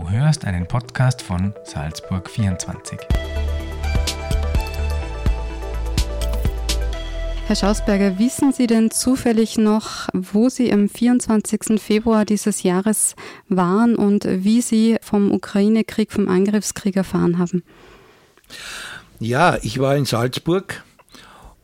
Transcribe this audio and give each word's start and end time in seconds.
Du 0.00 0.08
hörst 0.10 0.44
einen 0.44 0.68
Podcast 0.68 1.22
von 1.22 1.54
Salzburg 1.64 2.30
24. 2.30 3.00
Herr 7.48 7.56
Schausberger, 7.56 8.16
wissen 8.20 8.52
Sie 8.52 8.68
denn 8.68 8.92
zufällig 8.92 9.58
noch, 9.58 10.08
wo 10.12 10.50
Sie 10.50 10.72
am 10.72 10.88
24. 10.88 11.82
Februar 11.82 12.24
dieses 12.24 12.62
Jahres 12.62 13.16
waren 13.48 13.96
und 13.96 14.24
wie 14.24 14.60
Sie 14.60 14.98
vom 15.02 15.32
Ukraine-Krieg, 15.32 16.12
vom 16.12 16.28
Angriffskrieg 16.28 16.94
erfahren 16.94 17.38
haben? 17.38 17.64
Ja, 19.18 19.58
ich 19.62 19.80
war 19.80 19.96
in 19.96 20.04
Salzburg 20.04 20.84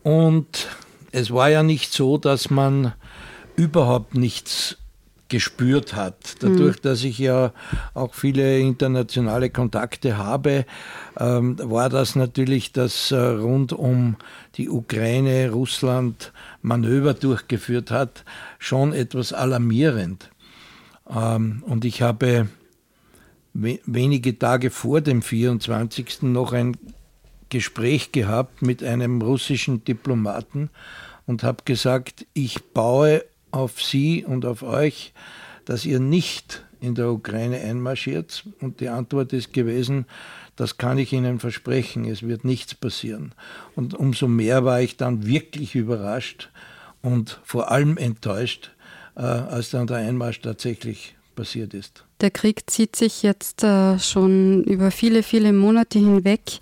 und 0.03 0.67
es 1.13 1.31
war 1.31 1.51
ja 1.51 1.63
nicht 1.63 1.93
so, 1.93 2.19
dass 2.19 2.51
man 2.51 2.95
überhaupt 3.55 4.17
nichts 4.17 4.79
gespürt 5.29 5.95
hat. 5.95 6.37
Dadurch, 6.41 6.81
dass 6.81 7.03
ich 7.03 7.19
ja 7.19 7.53
auch 7.95 8.15
viele 8.15 8.59
internationale 8.59 9.51
Kontakte 9.51 10.19
habe, 10.19 10.67
ähm, 11.19 11.57
war 11.63 11.89
das 11.89 12.15
natürlich 12.15 12.73
das 12.73 13.11
äh, 13.11 13.17
rund 13.17 13.73
um 13.73 14.17
die 14.57 14.69
Ukraine, 14.69 15.51
Russland 15.51 16.33
Manöver 16.63 17.15
durchgeführt 17.15 17.91
hat, 17.91 18.25
schon 18.59 18.93
etwas 18.93 19.33
alarmierend. 19.33 20.31
Ähm, 21.09 21.63
und 21.67 21.85
ich 21.85 22.03
habe 22.03 22.49
we 23.55 23.79
wenige 23.87 24.39
Tage 24.39 24.71
vor 24.71 25.01
dem 25.01 25.23
24. 25.23 26.23
noch 26.23 26.53
ein 26.53 26.77
Gespräch 27.49 28.13
gehabt 28.13 28.63
mit 28.63 28.83
einem 28.83 29.23
russischen 29.23 29.85
Diplomaten 29.85 30.71
und 31.27 31.43
habe 31.43 31.63
gesagt, 31.65 32.27
ich 32.35 32.65
baue 32.73 33.25
auf 33.55 33.83
Sie 33.83 34.25
und 34.25 34.45
auf 34.45 34.63
euch, 34.63 35.13
dass 35.65 35.87
ihr 35.87 36.01
nicht 36.01 36.65
in 36.81 36.95
der 36.95 37.11
Ukraine 37.11 37.61
einmarschiert? 37.61 38.45
Und 38.61 38.81
die 38.81 38.89
Antwort 38.89 39.33
ist 39.33 39.53
gewesen, 39.53 40.07
das 40.57 40.79
kann 40.79 40.99
ich 40.99 41.13
Ihnen 41.13 41.41
versprechen, 41.41 42.05
es 42.05 42.23
wird 42.23 42.45
nichts 42.45 42.75
passieren. 42.75 43.33
Und 43.75 43.95
umso 43.95 44.29
mehr 44.29 44.65
war 44.65 44.81
ich 44.81 44.97
dann 44.97 45.27
wirklich 45.27 45.75
überrascht 45.75 46.51
und 47.03 47.41
vor 47.45 47.71
allem 47.71 47.97
enttäuscht, 47.97 48.71
äh, 49.17 49.23
als 49.23 49.71
dann 49.71 49.87
der 49.87 49.99
Einmarsch 49.99 50.41
tatsächlich 50.41 51.17
passiert 51.35 51.75
ist. 51.75 52.05
Der 52.21 52.31
Krieg 52.31 52.71
zieht 52.71 52.97
sich 52.97 53.23
jetzt 53.23 53.63
äh, 53.65 53.99
schon 53.99 54.65
über 54.65 54.91
viele, 54.91 55.23
viele 55.23 55.53
Monate 55.53 55.99
hinweg 55.99 56.59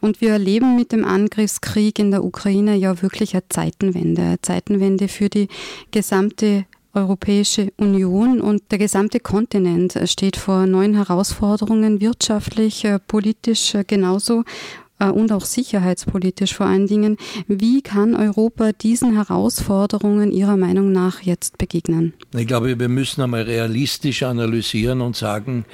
und 0.00 0.20
wir 0.20 0.30
erleben 0.30 0.76
mit 0.76 0.92
dem 0.92 1.04
Angriffskrieg 1.04 1.98
in 1.98 2.10
der 2.10 2.24
Ukraine 2.24 2.74
ja 2.74 3.00
wirklich 3.02 3.34
eine 3.34 3.48
Zeitenwende. 3.48 4.22
Eine 4.22 4.40
Zeitenwende 4.40 5.08
für 5.08 5.28
die 5.28 5.48
gesamte 5.90 6.64
Europäische 6.94 7.72
Union 7.76 8.40
und 8.40 8.70
der 8.70 8.78
gesamte 8.78 9.18
Kontinent 9.18 9.98
steht 10.04 10.36
vor 10.36 10.66
neuen 10.66 10.94
Herausforderungen, 10.94 12.00
wirtschaftlich, 12.00 12.84
äh, 12.84 12.98
politisch 13.00 13.74
äh, 13.74 13.84
genauso. 13.84 14.44
Äh, 14.98 15.10
und 15.10 15.32
auch 15.32 15.44
sicherheitspolitisch 15.44 16.54
vor 16.54 16.66
allen 16.66 16.86
Dingen. 16.86 17.16
Wie 17.46 17.82
kann 17.82 18.14
Europa 18.14 18.72
diesen 18.72 19.14
Herausforderungen 19.14 20.32
Ihrer 20.32 20.56
Meinung 20.56 20.92
nach 20.92 21.20
jetzt 21.22 21.58
begegnen? 21.58 22.14
Ich 22.34 22.46
glaube, 22.46 22.78
wir 22.78 22.88
müssen 22.88 23.22
einmal 23.22 23.42
realistisch 23.42 24.22
analysieren 24.22 25.00
und 25.00 25.16
sagen, 25.16 25.64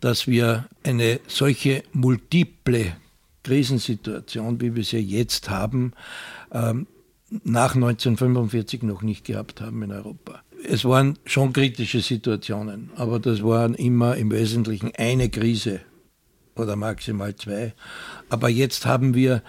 dass 0.00 0.26
wir 0.26 0.66
eine 0.82 1.20
solche 1.28 1.82
multiple 1.92 2.96
Krisensituation, 3.44 4.60
wie 4.60 4.74
wir 4.74 4.84
sie 4.84 4.98
jetzt 4.98 5.50
haben, 5.50 5.92
ähm, 6.52 6.86
nach 7.44 7.74
1945 7.74 8.82
noch 8.82 9.02
nicht 9.02 9.24
gehabt 9.24 9.60
haben 9.60 9.82
in 9.82 9.92
Europa. 9.92 10.42
Es 10.64 10.84
waren 10.84 11.18
schon 11.24 11.52
kritische 11.52 12.00
Situationen, 12.00 12.90
aber 12.96 13.18
das 13.18 13.42
waren 13.42 13.74
immer 13.74 14.16
im 14.16 14.30
Wesentlichen 14.30 14.92
eine 14.96 15.28
Krise 15.28 15.80
oder 16.56 16.76
maximal 16.76 17.34
zwei. 17.36 17.74
Aber 18.28 18.48
jetzt 18.48 18.86
haben 18.86 19.14
wir 19.14 19.42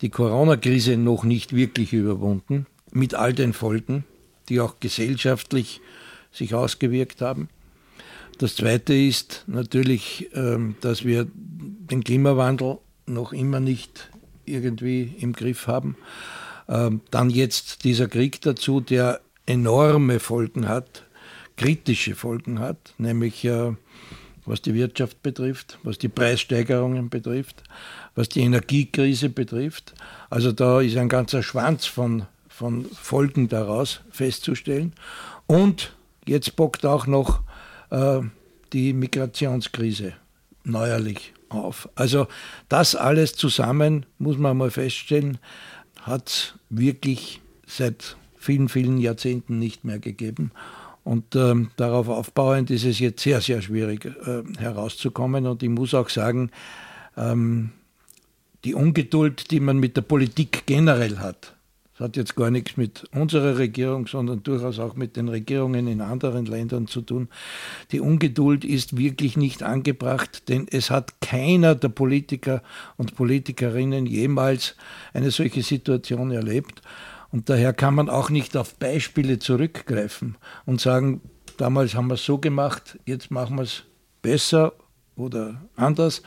die 0.00 0.10
Corona-Krise 0.10 0.96
noch 0.96 1.24
nicht 1.24 1.54
wirklich 1.54 1.92
überwunden, 1.92 2.66
mit 2.92 3.14
all 3.14 3.32
den 3.32 3.52
Folgen, 3.52 4.04
die 4.48 4.60
auch 4.60 4.80
gesellschaftlich 4.80 5.80
sich 6.32 6.54
ausgewirkt 6.54 7.20
haben. 7.20 7.48
Das 8.38 8.54
Zweite 8.54 8.94
ist 8.94 9.44
natürlich, 9.46 10.30
ähm, 10.34 10.76
dass 10.80 11.04
wir 11.04 11.26
den 11.34 12.04
Klimawandel 12.04 12.78
noch 13.06 13.32
immer 13.32 13.58
nicht 13.58 14.10
irgendwie 14.44 15.14
im 15.18 15.32
Griff 15.32 15.66
haben. 15.66 15.96
Ähm, 16.68 17.00
dann 17.10 17.30
jetzt 17.30 17.84
dieser 17.84 18.08
Krieg 18.08 18.40
dazu, 18.42 18.80
der 18.80 19.20
enorme 19.46 20.20
Folgen 20.20 20.68
hat, 20.68 21.04
kritische 21.56 22.14
Folgen 22.14 22.60
hat, 22.60 22.94
nämlich 22.98 23.44
äh, 23.44 23.72
was 24.48 24.62
die 24.62 24.74
Wirtschaft 24.74 25.22
betrifft, 25.22 25.78
was 25.82 25.98
die 25.98 26.08
Preissteigerungen 26.08 27.10
betrifft, 27.10 27.62
was 28.14 28.28
die 28.28 28.40
Energiekrise 28.40 29.28
betrifft. 29.28 29.94
Also 30.30 30.52
da 30.52 30.80
ist 30.80 30.96
ein 30.96 31.08
ganzer 31.08 31.42
Schwanz 31.42 31.86
von, 31.86 32.26
von 32.48 32.84
Folgen 32.86 33.48
daraus 33.48 34.00
festzustellen. 34.10 34.94
Und 35.46 35.94
jetzt 36.26 36.56
bockt 36.56 36.84
auch 36.86 37.06
noch 37.06 37.42
äh, 37.90 38.20
die 38.72 38.92
Migrationskrise 38.92 40.14
neuerlich 40.64 41.32
auf. 41.48 41.88
Also 41.94 42.26
das 42.68 42.94
alles 42.94 43.34
zusammen, 43.34 44.06
muss 44.18 44.38
man 44.38 44.56
mal 44.56 44.70
feststellen, 44.70 45.38
hat 46.02 46.58
wirklich 46.70 47.40
seit 47.66 48.16
vielen, 48.36 48.68
vielen 48.68 48.98
Jahrzehnten 48.98 49.58
nicht 49.58 49.84
mehr 49.84 49.98
gegeben. 49.98 50.52
Und 51.08 51.34
ähm, 51.36 51.70
darauf 51.76 52.10
aufbauend 52.10 52.70
ist 52.70 52.84
es 52.84 52.98
jetzt 52.98 53.22
sehr, 53.22 53.40
sehr 53.40 53.62
schwierig 53.62 54.04
äh, 54.04 54.42
herauszukommen. 54.58 55.46
Und 55.46 55.62
ich 55.62 55.70
muss 55.70 55.94
auch 55.94 56.10
sagen, 56.10 56.50
ähm, 57.16 57.70
die 58.62 58.74
Ungeduld, 58.74 59.50
die 59.50 59.60
man 59.60 59.78
mit 59.78 59.96
der 59.96 60.02
Politik 60.02 60.64
generell 60.66 61.16
hat, 61.16 61.56
das 61.92 62.08
hat 62.08 62.16
jetzt 62.18 62.36
gar 62.36 62.50
nichts 62.50 62.76
mit 62.76 63.04
unserer 63.14 63.56
Regierung, 63.56 64.06
sondern 64.06 64.42
durchaus 64.42 64.78
auch 64.78 64.96
mit 64.96 65.16
den 65.16 65.28
Regierungen 65.28 65.86
in 65.86 66.02
anderen 66.02 66.44
Ländern 66.44 66.88
zu 66.88 67.00
tun. 67.00 67.28
Die 67.90 68.00
Ungeduld 68.00 68.66
ist 68.66 68.98
wirklich 68.98 69.38
nicht 69.38 69.62
angebracht, 69.62 70.50
denn 70.50 70.66
es 70.70 70.90
hat 70.90 71.22
keiner 71.22 71.74
der 71.74 71.88
Politiker 71.88 72.62
und 72.98 73.16
Politikerinnen 73.16 74.04
jemals 74.04 74.76
eine 75.14 75.30
solche 75.30 75.62
Situation 75.62 76.32
erlebt. 76.32 76.82
Und 77.30 77.48
daher 77.50 77.72
kann 77.72 77.94
man 77.94 78.08
auch 78.08 78.30
nicht 78.30 78.56
auf 78.56 78.74
Beispiele 78.76 79.38
zurückgreifen 79.38 80.36
und 80.64 80.80
sagen, 80.80 81.20
damals 81.58 81.94
haben 81.94 82.08
wir 82.08 82.14
es 82.14 82.24
so 82.24 82.38
gemacht, 82.38 82.98
jetzt 83.04 83.30
machen 83.30 83.56
wir 83.56 83.64
es 83.64 83.84
besser 84.22 84.72
oder 85.16 85.60
anders. 85.76 86.22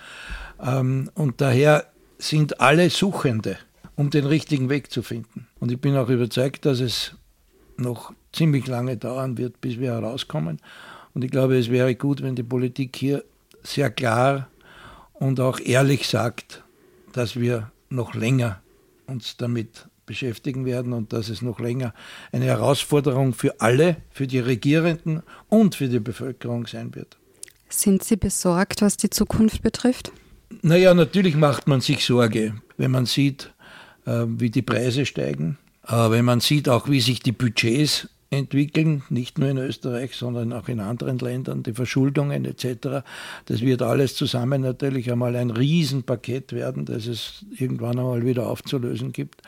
Ähm, 0.61 1.09
und 1.16 1.41
daher 1.41 1.88
sind 2.19 2.61
alle 2.61 2.90
Suchende, 2.90 3.57
um 3.95 4.09
den 4.11 4.25
richtigen 4.25 4.69
Weg 4.69 4.91
zu 4.91 5.01
finden. 5.01 5.47
Und 5.59 5.72
ich 5.72 5.81
bin 5.81 5.97
auch 5.97 6.09
überzeugt, 6.09 6.66
dass 6.66 6.79
es 6.79 7.16
noch 7.78 8.13
ziemlich 8.31 8.67
lange 8.67 8.97
dauern 8.97 9.38
wird, 9.38 9.59
bis 9.59 9.79
wir 9.79 9.94
herauskommen. 9.94 10.59
Und 11.13 11.23
ich 11.23 11.31
glaube, 11.31 11.57
es 11.57 11.69
wäre 11.69 11.95
gut, 11.95 12.22
wenn 12.22 12.35
die 12.35 12.44
Politik 12.44 12.95
hier 12.95 13.23
sehr 13.63 13.90
klar 13.90 14.47
und 15.13 15.40
auch 15.40 15.59
ehrlich 15.59 16.07
sagt, 16.07 16.63
dass 17.11 17.35
wir 17.40 17.72
noch 17.90 18.13
länger 18.13 18.61
uns 19.07 19.35
damit 19.38 19.88
beschäftigen 20.11 20.66
werden 20.66 20.91
und 20.91 21.13
dass 21.13 21.29
es 21.29 21.41
noch 21.41 21.61
länger 21.61 21.94
eine 22.33 22.44
Herausforderung 22.44 23.33
für 23.33 23.61
alle, 23.61 23.95
für 24.11 24.27
die 24.27 24.39
Regierenden 24.39 25.23
und 25.47 25.75
für 25.75 25.88
die 25.88 26.01
Bevölkerung 26.01 26.67
sein 26.67 26.94
wird. 26.95 27.17
Sind 27.69 28.03
Sie 28.03 28.17
besorgt, 28.17 28.81
was 28.81 28.97
die 28.97 29.09
Zukunft 29.09 29.61
betrifft? 29.61 30.11
Naja, 30.61 30.94
natürlich 30.94 31.38
macht 31.38 31.69
man 31.69 31.79
sich 31.79 32.05
Sorge, 32.05 32.55
wenn 32.75 32.91
man 32.91 33.05
sieht, 33.05 33.53
äh, 34.05 34.25
wie 34.27 34.49
die 34.49 34.61
Preise 34.61 35.05
steigen, 35.05 35.57
äh, 35.88 35.94
wenn 35.94 36.25
man 36.25 36.41
sieht 36.41 36.67
auch, 36.67 36.89
wie 36.89 36.99
sich 36.99 37.22
die 37.22 37.31
Budgets 37.31 38.09
entwickeln, 38.31 39.03
nicht 39.09 39.37
nur 39.37 39.49
in 39.49 39.57
Österreich, 39.57 40.15
sondern 40.15 40.53
auch 40.53 40.69
in 40.69 40.79
anderen 40.79 41.19
Ländern, 41.19 41.63
die 41.63 41.73
Verschuldungen 41.73 42.45
etc. 42.45 43.03
Das 43.45 43.61
wird 43.61 43.81
alles 43.81 44.16
zusammen 44.16 44.61
natürlich 44.61 45.11
einmal 45.11 45.35
ein 45.35 45.51
Riesenpaket 45.51 46.53
werden, 46.53 46.85
das 46.85 47.07
es 47.07 47.45
irgendwann 47.59 47.99
einmal 47.99 48.25
wieder 48.25 48.47
aufzulösen 48.47 49.11
gibt. 49.11 49.41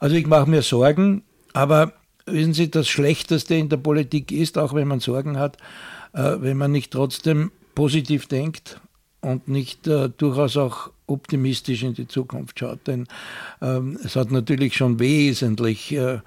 Also 0.00 0.16
ich 0.16 0.26
mache 0.26 0.50
mir 0.50 0.62
Sorgen, 0.62 1.22
aber 1.52 1.92
wissen 2.26 2.54
Sie, 2.54 2.70
das 2.70 2.88
Schlechteste 2.88 3.54
in 3.54 3.68
der 3.68 3.76
Politik 3.76 4.32
ist, 4.32 4.58
auch 4.58 4.74
wenn 4.74 4.88
man 4.88 4.98
Sorgen 4.98 5.38
hat, 5.38 5.56
äh, 6.12 6.36
wenn 6.40 6.56
man 6.56 6.72
nicht 6.72 6.90
trotzdem 6.90 7.52
positiv 7.76 8.26
denkt 8.26 8.80
und 9.20 9.48
nicht 9.48 9.86
äh, 9.86 10.10
durchaus 10.16 10.56
auch 10.56 10.90
optimistisch 11.06 11.82
in 11.82 11.94
die 11.94 12.06
Zukunft 12.06 12.58
schaut. 12.58 12.86
Denn 12.86 13.06
ähm, 13.60 13.98
es 14.04 14.14
hat 14.14 14.30
natürlich 14.30 14.76
schon 14.76 15.00
wesentlich 15.00 15.92
äh, 15.92 16.20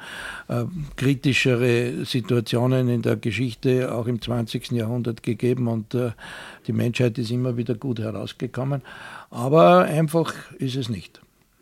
äh, 0.48 0.66
kritischere 0.98 2.04
Situationen 2.06 2.90
in 2.90 3.02
der 3.02 3.16
Geschichte, 3.16 3.94
auch 3.94 4.08
im 4.08 4.22
20. 4.22 4.72
Jahrhundert 4.72 5.24
gegeben 5.24 5.68
und 5.68 5.94
äh, 5.94 6.12
die 6.68 6.74
Menschheit 6.74 7.18
ist 7.18 7.32
immer 7.32 7.58
wieder 7.58 7.76
gut 7.76 8.00
herausgekommen. 8.00 8.82
Aber 9.30 9.86
einfach 9.86 10.34
ist 10.58 10.76
es 10.76 10.90
nicht. 10.90 11.22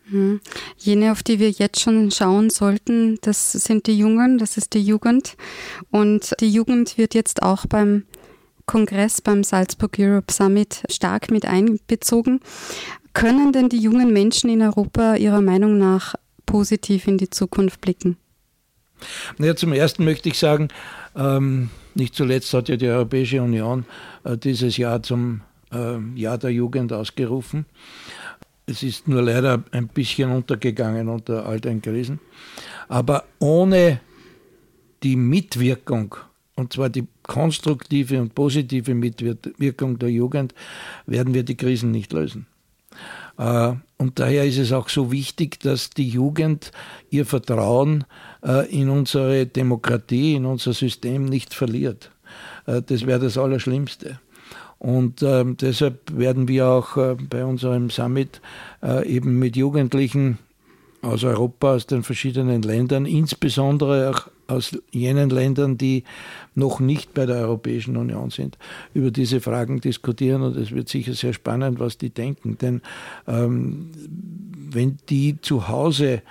Hm. 0.09 0.41
Jene, 0.77 1.11
auf 1.11 1.21
die 1.21 1.39
wir 1.39 1.51
jetzt 1.51 1.81
schon 1.81 2.09
schauen 2.09 2.49
sollten, 2.49 3.19
das 3.21 3.51
sind 3.51 3.85
die 3.85 3.97
Jungen, 3.97 4.39
das 4.39 4.57
ist 4.57 4.73
die 4.73 4.81
Jugend. 4.81 5.37
Und 5.91 6.35
die 6.39 6.49
Jugend 6.49 6.97
wird 6.97 7.13
jetzt 7.13 7.43
auch 7.43 7.67
beim 7.67 8.05
Kongress 8.69 9.19
beim 9.19 9.44
Salzburg 9.44 9.98
Europe 9.98 10.31
Summit 10.31 10.83
stark 10.92 11.31
mit 11.31 11.44
einbezogen. 11.44 12.39
Können 13.13 13.51
denn 13.51 13.68
die 13.68 13.80
jungen 13.80 14.13
Menschen 14.13 14.48
in 14.48 14.62
Europa 14.62 15.16
Ihrer 15.16 15.42
Meinung 15.42 15.80
nach 15.80 16.13
positiv 16.45 17.07
in 17.07 17.18
die 17.18 17.31
Zukunft 17.31 17.81
blicken? 17.81 18.18
Naja, 19.39 19.56
zum 19.56 19.74
Ersten 19.74 20.06
möchte 20.06 20.30
ich 20.30 20.38
sagen, 20.38 20.68
ähm, 21.16 21.71
nicht 21.95 22.13
zuletzt 22.13 22.54
hat 22.54 22.69
ja 22.69 22.75
die 22.75 22.86
Europäische 22.86 23.42
Union 23.42 23.86
äh, 24.24 24.38
dieses 24.38 24.77
Jahr 24.77 25.01
zum 25.01 25.42
äh, 25.71 25.98
Jahr 26.13 26.38
der 26.38 26.51
Jugend 26.51 26.94
ausgerufen. 26.94 27.66
Es 28.68 28.83
ist 28.83 29.07
nur 29.07 29.24
leider 29.24 29.63
ein 29.71 29.88
bisschen 29.88 30.30
untergegangen 30.30 31.10
unter 31.10 31.48
all 31.48 31.60
den 31.60 31.81
Krisen. 31.81 32.19
Aber 32.88 33.24
ohne 33.39 34.00
die 35.01 35.16
Mitwirkung, 35.16 36.13
und 36.54 36.71
zwar 36.71 36.89
die 36.89 37.07
konstruktive 37.29 38.19
und 38.19 38.33
positive 38.33 38.93
Mitwirkung 38.95 39.99
der 39.99 40.09
Jugend, 40.09 40.55
werden 41.05 41.35
wir 41.35 41.43
die 41.43 41.55
Krisen 41.55 41.91
nicht 41.91 42.11
lösen. 42.11 42.47
Äh, 43.37 43.73
und 43.97 44.19
daher 44.19 44.45
ist 44.45 44.57
es 44.57 44.71
auch 44.71 44.89
so 44.89 45.11
wichtig, 45.11 45.59
dass 45.59 45.91
die 45.91 46.09
Jugend 46.09 46.71
ihr 47.11 47.25
Vertrauen 47.25 48.03
äh, 48.43 48.67
in 48.69 48.89
unsere 48.89 49.45
Demokratie, 49.45 50.33
in 50.33 50.45
unser 50.45 50.73
System 50.73 51.25
nicht 51.25 51.53
verliert. 51.53 52.11
Äh, 52.65 52.81
das 52.81 53.05
wäre 53.05 53.19
das 53.19 53.37
Allerschlimmste. 53.37 54.19
Und 54.79 55.21
ähm, 55.21 55.55
deshalb 55.57 56.17
werden 56.17 56.47
wir 56.47 56.67
auch 56.67 56.95
bei 57.29 57.43
unserem 57.43 57.89
Summit 57.89 58.39
eben 58.81 59.37
mit 59.37 59.57
Jugendlichen 59.57 60.37
aus 61.01 61.25
Europa, 61.25 61.73
aus 61.73 61.85
den 61.85 62.03
verschiedenen 62.03 62.61
Ländern, 62.61 63.05
insbesondere 63.05 64.09
auch 64.09 64.29
aus 64.49 64.77
jenen 64.91 65.29
Ländern, 65.29 65.77
die 65.77 66.03
noch 66.55 66.79
nicht 66.79 67.13
bei 67.13 67.25
der 67.25 67.37
Europäischen 67.37 67.97
Union 67.97 68.29
sind, 68.29 68.57
über 68.93 69.11
diese 69.11 69.41
Fragen 69.41 69.79
diskutieren. 69.81 70.41
Und 70.41 70.57
es 70.57 70.71
wird 70.71 70.89
sicher 70.89 71.13
sehr 71.13 71.33
spannend, 71.33 71.79
was 71.79 71.97
die 71.97 72.09
denken. 72.09 72.57
Denn 72.57 72.81
ähm, 73.27 73.91
wenn 74.71 74.97
die 75.09 75.39
zu 75.41 75.67
Hause 75.67 76.21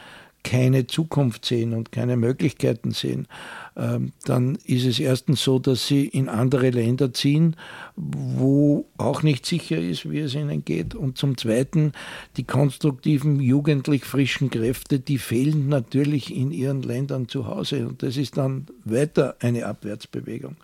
keine 0.48 0.86
Zukunft 0.86 1.44
sehen 1.44 1.74
und 1.74 1.92
keine 1.92 2.16
Möglichkeiten 2.16 2.92
sehen, 2.92 3.28
ähm, 3.76 4.12
dann 4.24 4.56
ist 4.64 4.86
es 4.86 4.98
erstens 4.98 5.44
so, 5.44 5.58
dass 5.58 5.86
sie 5.86 6.06
in 6.06 6.30
andere 6.30 6.70
Länder 6.70 7.12
ziehen, 7.12 7.54
wo 7.96 8.86
auch 8.96 9.22
nicht 9.22 9.44
sicher 9.44 9.76
ist, 9.76 10.10
wie 10.10 10.20
es 10.20 10.34
ihnen 10.34 10.64
geht. 10.64 10.94
Und 10.94 11.18
zum 11.18 11.36
Zweiten, 11.36 11.92
die 12.38 12.44
konstruktiven, 12.44 13.40
jugendlich 13.40 14.06
frischen 14.06 14.48
Kräfte, 14.48 15.00
die 15.00 15.18
fehlen 15.18 15.68
natürlich 15.68 16.34
in 16.34 16.50
ihren 16.50 16.80
Ländern 16.80 17.28
zu 17.28 17.46
Hause. 17.46 17.86
Und 17.86 18.02
das 18.02 18.16
ist 18.16 18.38
dann 18.38 18.68
weiter 18.84 19.36
eine 19.40 19.66
Abwärtsbewegung. 19.66 20.56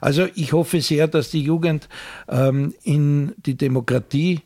Also 0.00 0.26
ich 0.34 0.52
hoffe 0.52 0.80
sehr, 0.80 1.06
dass 1.06 1.30
die 1.30 1.42
Jugend 1.42 1.88
ähm, 2.28 2.74
in 2.82 3.34
die 3.46 3.56
Demokratie 3.56 4.40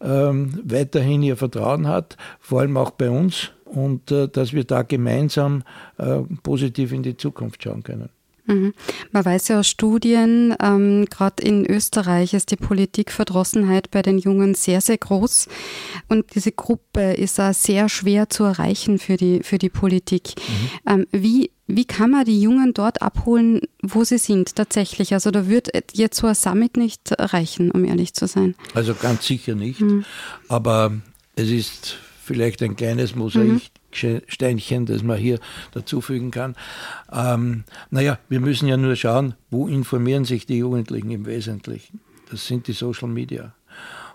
ähm, 0.00 0.58
weiterhin 0.64 1.22
ihr 1.22 1.36
Vertrauen 1.36 1.86
hat, 1.86 2.16
vor 2.40 2.60
allem 2.60 2.78
auch 2.78 2.92
bei 2.92 3.10
uns 3.10 3.50
und 3.68 4.10
äh, 4.10 4.28
dass 4.28 4.52
wir 4.52 4.64
da 4.64 4.82
gemeinsam 4.82 5.62
äh, 5.98 6.20
positiv 6.42 6.92
in 6.92 7.02
die 7.02 7.16
Zukunft 7.16 7.62
schauen 7.62 7.82
können. 7.82 8.10
Mhm. 8.48 8.72
Man 9.12 9.24
weiß 9.24 9.48
ja 9.48 9.60
aus 9.60 9.68
Studien, 9.68 10.54
ähm, 10.60 11.04
gerade 11.04 11.42
in 11.42 11.66
Österreich 11.66 12.32
ist 12.32 12.50
die 12.50 12.56
Politikverdrossenheit 12.56 13.90
bei 13.90 14.00
den 14.02 14.18
Jungen 14.18 14.54
sehr, 14.54 14.80
sehr 14.80 14.96
groß. 14.96 15.48
Und 16.08 16.34
diese 16.34 16.50
Gruppe 16.50 17.12
ist 17.12 17.38
auch 17.38 17.52
sehr 17.52 17.88
schwer 17.88 18.30
zu 18.30 18.44
erreichen 18.44 18.98
für 18.98 19.16
die, 19.16 19.42
für 19.42 19.58
die 19.58 19.68
Politik. 19.68 20.32
Mhm. 20.36 20.90
Ähm, 20.90 21.06
wie, 21.12 21.50
wie 21.66 21.84
kann 21.84 22.10
man 22.10 22.24
die 22.24 22.40
Jungen 22.40 22.72
dort 22.72 23.02
abholen, 23.02 23.60
wo 23.82 24.02
sie 24.04 24.18
sind 24.18 24.56
tatsächlich? 24.56 25.12
Also 25.12 25.30
da 25.30 25.46
wird 25.46 25.68
jetzt 25.92 26.16
so 26.16 26.26
ein 26.26 26.34
Summit 26.34 26.78
nicht 26.78 27.12
reichen, 27.18 27.70
um 27.70 27.84
ehrlich 27.84 28.14
zu 28.14 28.26
sein. 28.26 28.54
Also 28.72 28.94
ganz 28.94 29.26
sicher 29.26 29.54
nicht. 29.54 29.82
Mhm. 29.82 30.06
Aber 30.48 30.92
es 31.36 31.50
ist 31.50 31.98
vielleicht 32.28 32.62
ein 32.62 32.76
kleines 32.76 33.16
Mosaiksteinchen, 33.16 34.84
das 34.84 35.02
man 35.02 35.16
hier 35.16 35.40
dazufügen 35.72 36.30
kann. 36.30 36.54
Ähm, 37.10 37.64
naja, 37.90 38.18
wir 38.28 38.40
müssen 38.40 38.68
ja 38.68 38.76
nur 38.76 38.94
schauen, 38.96 39.34
wo 39.50 39.66
informieren 39.66 40.26
sich 40.26 40.44
die 40.44 40.58
Jugendlichen 40.58 41.10
im 41.10 41.24
Wesentlichen. 41.24 42.00
Das 42.30 42.46
sind 42.46 42.68
die 42.68 42.72
Social 42.72 43.08
Media. 43.08 43.54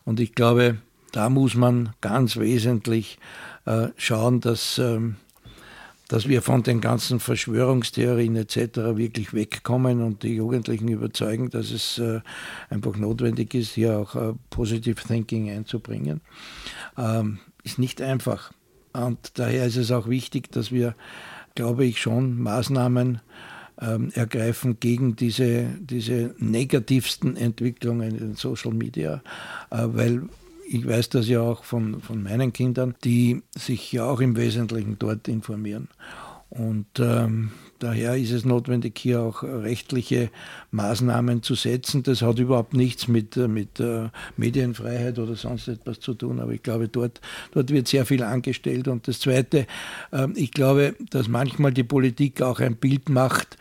Und 0.05 0.19
ich 0.19 0.35
glaube, 0.35 0.77
da 1.11 1.29
muss 1.29 1.55
man 1.55 1.89
ganz 2.01 2.37
wesentlich 2.37 3.17
äh, 3.65 3.87
schauen, 3.97 4.41
dass, 4.41 4.77
ähm, 4.77 5.15
dass 6.07 6.27
wir 6.27 6.43
von 6.43 6.61
den 6.61 6.81
ganzen 6.81 7.19
Verschwörungstheorien 7.19 8.35
etc. 8.35 8.95
wirklich 8.95 9.33
wegkommen 9.33 10.03
und 10.03 10.21
die 10.21 10.35
Jugendlichen 10.35 10.87
überzeugen, 10.87 11.49
dass 11.49 11.71
es 11.71 11.97
äh, 11.97 12.21
einfach 12.69 12.95
notwendig 12.95 13.55
ist, 13.55 13.71
hier 13.71 13.97
auch 13.97 14.15
äh, 14.15 14.33
Positive 14.51 15.01
Thinking 15.01 15.49
einzubringen. 15.49 16.21
Ähm, 16.95 17.39
ist 17.63 17.79
nicht 17.79 18.01
einfach. 18.01 18.51
Und 18.93 19.39
daher 19.39 19.65
ist 19.65 19.77
es 19.77 19.91
auch 19.91 20.07
wichtig, 20.07 20.51
dass 20.51 20.71
wir, 20.71 20.95
glaube 21.55 21.85
ich, 21.85 21.99
schon 21.99 22.39
Maßnahmen 22.39 23.21
ähm, 23.81 24.11
ergreifen 24.13 24.79
gegen 24.79 25.15
diese, 25.15 25.65
diese 25.79 26.35
negativsten 26.37 27.35
Entwicklungen 27.35 28.17
in 28.17 28.35
Social 28.35 28.73
Media, 28.73 29.23
äh, 29.71 29.77
weil 29.87 30.23
ich 30.67 30.87
weiß 30.87 31.09
das 31.09 31.27
ja 31.27 31.41
auch 31.41 31.63
von, 31.63 32.01
von 32.01 32.23
meinen 32.23 32.53
Kindern, 32.53 32.95
die 33.03 33.41
sich 33.55 33.91
ja 33.91 34.05
auch 34.05 34.21
im 34.21 34.37
Wesentlichen 34.37 34.97
dort 34.97 35.27
informieren. 35.27 35.89
Und 36.49 36.87
ähm, 36.99 37.51
Daher 37.79 38.15
ist 38.15 38.31
es 38.31 38.45
notwendig, 38.45 38.97
hier 38.97 39.21
auch 39.21 39.43
rechtliche 39.43 40.29
Maßnahmen 40.71 41.43
zu 41.43 41.55
setzen. 41.55 42.03
Das 42.03 42.21
hat 42.21 42.39
überhaupt 42.39 42.73
nichts 42.73 43.07
mit, 43.07 43.35
äh, 43.35 43.47
mit 43.47 43.79
äh, 43.79 44.09
Medienfreiheit 44.37 45.19
oder 45.19 45.35
sonst 45.35 45.67
etwas 45.67 45.99
zu 45.99 46.13
tun, 46.13 46.39
aber 46.39 46.51
ich 46.51 46.63
glaube, 46.63 46.87
dort, 46.87 47.19
dort 47.51 47.71
wird 47.71 47.87
sehr 47.87 48.05
viel 48.05 48.23
angestellt. 48.23 48.87
Und 48.87 49.07
das 49.07 49.19
Zweite, 49.19 49.67
ähm, 50.11 50.33
ich 50.35 50.51
glaube, 50.51 50.95
dass 51.09 51.27
manchmal 51.27 51.73
die 51.73 51.83
Politik 51.83 52.41
auch 52.41 52.59
ein 52.59 52.75
Bild 52.75 53.09
macht, 53.09 53.57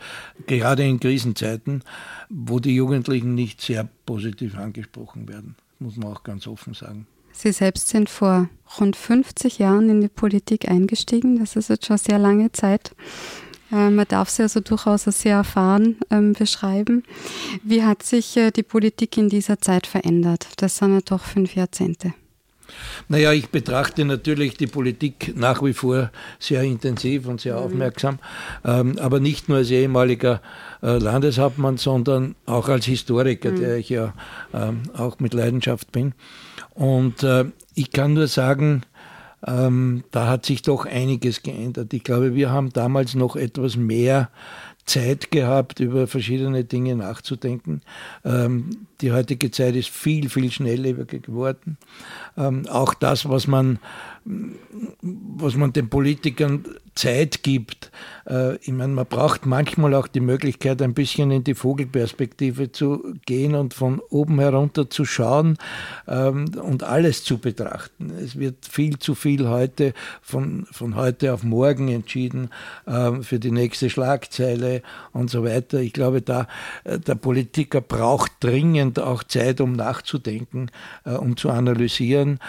gerade 0.47 0.83
in 0.83 0.99
Krisenzeiten, 0.99 1.83
wo 2.29 2.59
die 2.59 2.75
Jugendlichen 2.75 3.35
nicht 3.35 3.61
sehr 3.61 3.89
positiv 4.05 4.57
angesprochen 4.57 5.27
werden, 5.27 5.55
muss 5.79 5.97
man 5.97 6.13
auch 6.13 6.23
ganz 6.23 6.47
offen 6.47 6.73
sagen. 6.73 7.07
Sie 7.33 7.51
selbst 7.51 7.89
sind 7.89 8.09
vor 8.09 8.47
rund 8.79 8.95
50 8.95 9.57
Jahren 9.57 9.89
in 9.89 10.01
die 10.01 10.07
Politik 10.07 10.69
eingestiegen. 10.69 11.39
Das 11.39 11.55
ist 11.55 11.69
jetzt 11.69 11.87
schon 11.87 11.97
sehr 11.97 12.19
lange 12.19 12.51
Zeit. 12.51 12.95
Äh, 13.71 13.89
man 13.89 14.07
darf 14.07 14.29
sie 14.29 14.43
also 14.43 14.59
durchaus 14.59 15.07
als 15.07 15.21
sehr 15.21 15.37
erfahren 15.37 15.97
ähm, 16.09 16.33
beschreiben. 16.33 17.03
Wie 17.63 17.83
hat 17.83 18.03
sich 18.03 18.37
äh, 18.37 18.51
die 18.51 18.63
Politik 18.63 19.17
in 19.17 19.29
dieser 19.29 19.59
Zeit 19.59 19.87
verändert? 19.87 20.47
Das 20.57 20.77
sind 20.77 20.93
ja 20.93 21.01
doch 21.01 21.23
fünf 21.23 21.55
Jahrzehnte. 21.55 22.13
Naja, 23.07 23.33
ich 23.33 23.49
betrachte 23.49 24.05
natürlich 24.05 24.57
die 24.57 24.67
Politik 24.67 25.33
nach 25.35 25.63
wie 25.63 25.73
vor 25.73 26.11
sehr 26.39 26.63
intensiv 26.63 27.27
und 27.27 27.41
sehr 27.41 27.57
mhm. 27.57 27.63
aufmerksam, 27.63 28.19
ähm, 28.63 28.97
aber 28.99 29.19
nicht 29.19 29.49
nur 29.49 29.59
als 29.59 29.71
ehemaliger 29.71 30.41
äh, 30.81 30.97
Landeshauptmann, 30.97 31.77
sondern 31.77 32.35
auch 32.45 32.69
als 32.69 32.85
Historiker, 32.85 33.51
mhm. 33.51 33.59
der 33.59 33.77
ich 33.77 33.89
ja 33.89 34.13
ähm, 34.53 34.83
auch 34.95 35.19
mit 35.19 35.33
Leidenschaft 35.33 35.91
bin. 35.91 36.13
Und 36.73 37.23
äh, 37.23 37.45
ich 37.75 37.91
kann 37.91 38.13
nur 38.13 38.27
sagen, 38.27 38.83
ähm, 39.45 40.03
da 40.11 40.27
hat 40.27 40.45
sich 40.45 40.61
doch 40.61 40.85
einiges 40.85 41.43
geändert. 41.43 41.93
Ich 41.93 42.03
glaube, 42.03 42.35
wir 42.35 42.51
haben 42.51 42.71
damals 42.71 43.15
noch 43.15 43.35
etwas 43.35 43.75
mehr 43.75 44.29
Zeit 44.85 45.31
gehabt, 45.31 45.79
über 45.79 46.07
verschiedene 46.07 46.65
Dinge 46.65 46.95
nachzudenken. 46.95 47.81
Ähm, 48.25 48.87
die 49.01 49.11
heutige 49.11 49.49
Zeit 49.51 49.75
ist 49.75 49.89
viel, 49.89 50.29
viel 50.29 50.51
schnelllebiger 50.51 51.19
geworden. 51.19 51.77
Ähm, 52.37 52.67
auch 52.67 52.93
das, 52.93 53.29
was 53.29 53.47
man, 53.47 53.79
was 54.25 55.55
man 55.55 55.73
den 55.73 55.89
Politikern 55.89 56.65
Zeit 56.95 57.43
gibt. 57.43 57.91
Äh, 58.29 58.55
ich 58.57 58.71
meine, 58.71 58.93
man 58.93 59.05
braucht 59.05 59.45
manchmal 59.45 59.93
auch 59.95 60.07
die 60.07 60.19
Möglichkeit, 60.19 60.81
ein 60.81 60.93
bisschen 60.93 61.31
in 61.31 61.43
die 61.43 61.55
Vogelperspektive 61.55 62.71
zu 62.71 63.15
gehen 63.25 63.55
und 63.55 63.73
von 63.73 63.99
oben 64.09 64.39
herunter 64.39 64.89
zu 64.89 65.05
schauen 65.05 65.57
ähm, 66.07 66.51
und 66.61 66.83
alles 66.83 67.23
zu 67.23 67.39
betrachten. 67.39 68.11
Es 68.11 68.37
wird 68.37 68.65
viel 68.65 68.99
zu 68.99 69.15
viel 69.15 69.47
heute 69.47 69.93
von, 70.21 70.67
von 70.71 70.95
heute 70.95 71.33
auf 71.33 71.43
morgen 71.43 71.87
entschieden 71.89 72.49
ähm, 72.87 73.23
für 73.23 73.39
die 73.39 73.51
nächste 73.51 73.89
Schlagzeile 73.89 74.83
und 75.11 75.29
so 75.29 75.43
weiter. 75.43 75.79
Ich 75.79 75.93
glaube, 75.93 76.21
da 76.21 76.47
äh, 76.83 76.99
der 76.99 77.15
Politiker 77.15 77.81
braucht 77.81 78.31
dringend 78.39 78.99
auch 78.99 79.23
Zeit, 79.23 79.61
um 79.61 79.73
nachzudenken, 79.73 80.69
äh, 81.05 81.11
um 81.11 81.37
zu 81.37 81.49
analysieren, 81.49 82.39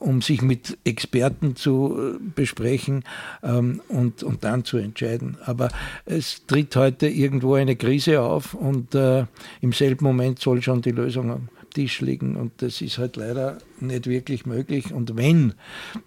um 0.00 0.20
sich 0.20 0.42
mit 0.42 0.76
Experten 0.88 1.56
zu 1.56 2.18
besprechen 2.34 3.04
ähm, 3.42 3.80
und, 3.88 4.22
und 4.22 4.44
dann 4.44 4.64
zu 4.64 4.78
entscheiden. 4.78 5.36
Aber 5.44 5.68
es 6.04 6.46
tritt 6.46 6.74
heute 6.76 7.06
irgendwo 7.06 7.54
eine 7.54 7.76
Krise 7.76 8.22
auf 8.22 8.54
und 8.54 8.94
äh, 8.94 9.24
im 9.60 9.72
selben 9.72 10.04
Moment 10.04 10.38
soll 10.38 10.62
schon 10.62 10.82
die 10.82 10.90
Lösung 10.90 11.30
am 11.30 11.48
Tisch 11.74 12.00
liegen 12.00 12.36
und 12.36 12.52
das 12.58 12.80
ist 12.80 12.98
halt 12.98 13.16
leider 13.16 13.58
nicht 13.80 14.06
wirklich 14.06 14.46
möglich. 14.46 14.92
Und 14.92 15.16
wenn, 15.16 15.54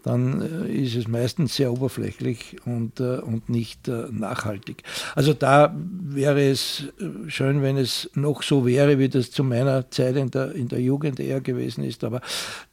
dann 0.03 0.41
äh, 0.41 0.73
ist 0.73 0.95
es 0.95 1.07
meistens 1.07 1.55
sehr 1.55 1.71
oberflächlich 1.71 2.57
und, 2.65 2.99
äh, 2.99 3.17
und 3.17 3.49
nicht 3.49 3.87
äh, 3.87 4.05
nachhaltig. 4.11 4.83
Also 5.15 5.33
da 5.33 5.73
wäre 5.77 6.41
es 6.49 6.85
schön, 7.27 7.61
wenn 7.61 7.77
es 7.77 8.09
noch 8.13 8.43
so 8.43 8.65
wäre, 8.65 8.99
wie 8.99 9.09
das 9.09 9.31
zu 9.31 9.43
meiner 9.43 9.89
Zeit 9.91 10.15
in 10.15 10.31
der, 10.31 10.53
in 10.53 10.67
der 10.67 10.81
Jugend 10.81 11.19
eher 11.19 11.41
gewesen 11.41 11.83
ist. 11.83 12.03
Aber 12.03 12.21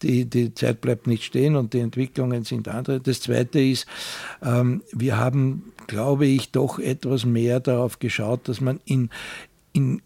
die, 0.02 0.24
die 0.24 0.54
Zeit 0.54 0.80
bleibt 0.80 1.06
nicht 1.06 1.24
stehen 1.24 1.56
und 1.56 1.74
die 1.74 1.80
Entwicklungen 1.98 2.44
sind 2.44 2.68
andere. 2.68 3.00
Das 3.00 3.20
Zweite 3.20 3.60
ist, 3.60 3.86
ähm, 4.42 4.82
wir 4.92 5.16
haben, 5.16 5.72
glaube 5.88 6.26
ich, 6.26 6.52
doch 6.52 6.78
etwas 6.78 7.24
mehr 7.24 7.58
darauf 7.58 7.98
geschaut, 7.98 8.48
dass 8.48 8.60
man 8.60 8.80
in, 8.84 9.10
in 9.72 10.00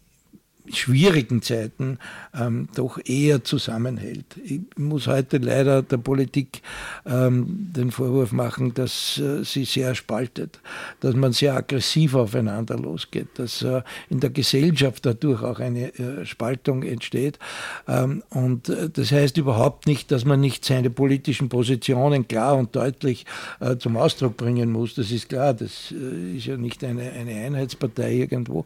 schwierigen 0.71 1.41
Zeiten 1.41 1.99
ähm, 2.33 2.69
doch 2.75 2.99
eher 3.03 3.43
zusammenhält. 3.43 4.25
Ich 4.43 4.61
muss 4.77 5.07
heute 5.07 5.37
leider 5.37 5.81
der 5.81 5.97
Politik 5.97 6.61
ähm, 7.05 7.69
den 7.75 7.91
Vorwurf 7.91 8.31
machen, 8.31 8.73
dass 8.73 9.17
äh, 9.17 9.43
sie 9.43 9.65
sehr 9.65 9.93
spaltet, 9.95 10.59
dass 11.01 11.15
man 11.15 11.33
sehr 11.33 11.55
aggressiv 11.55 12.15
aufeinander 12.15 12.77
losgeht, 12.77 13.27
dass 13.35 13.61
äh, 13.61 13.81
in 14.09 14.21
der 14.21 14.29
Gesellschaft 14.29 15.05
dadurch 15.05 15.43
auch 15.43 15.59
eine 15.59 15.93
äh, 15.95 16.25
Spaltung 16.25 16.83
entsteht. 16.83 17.39
Ähm, 17.87 18.23
und 18.29 18.69
äh, 18.69 18.89
das 18.89 19.11
heißt 19.11 19.37
überhaupt 19.37 19.85
nicht, 19.85 20.11
dass 20.11 20.23
man 20.23 20.39
nicht 20.39 20.63
seine 20.63 20.89
politischen 20.89 21.49
Positionen 21.49 22.27
klar 22.27 22.55
und 22.55 22.75
deutlich 22.75 23.25
äh, 23.59 23.77
zum 23.77 23.97
Ausdruck 23.97 24.37
bringen 24.37 24.71
muss. 24.71 24.95
Das 24.95 25.11
ist 25.11 25.27
klar, 25.27 25.53
das 25.53 25.91
äh, 25.91 26.37
ist 26.37 26.45
ja 26.45 26.55
nicht 26.55 26.83
eine, 26.85 27.11
eine 27.11 27.35
Einheitspartei 27.35 28.13
irgendwo. 28.13 28.63